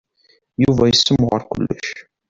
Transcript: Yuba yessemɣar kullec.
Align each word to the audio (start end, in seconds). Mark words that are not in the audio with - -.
Yuba 0.63 0.83
yessemɣar 0.87 1.41
kullec. 1.49 1.85